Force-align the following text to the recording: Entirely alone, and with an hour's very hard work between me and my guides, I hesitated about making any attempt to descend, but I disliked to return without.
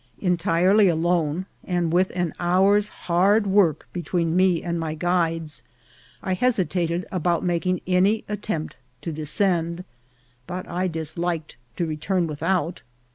Entirely 0.23 0.87
alone, 0.87 1.45
and 1.63 1.93
with 1.93 2.11
an 2.15 2.33
hour's 2.39 2.89
very 2.89 2.97
hard 3.05 3.45
work 3.45 3.87
between 3.93 4.35
me 4.35 4.63
and 4.63 4.79
my 4.79 4.95
guides, 4.95 5.61
I 6.23 6.33
hesitated 6.33 7.05
about 7.11 7.43
making 7.45 7.81
any 7.85 8.25
attempt 8.27 8.77
to 9.01 9.11
descend, 9.11 9.83
but 10.47 10.67
I 10.67 10.87
disliked 10.87 11.55
to 11.75 11.85
return 11.85 12.25
without. 12.25 12.81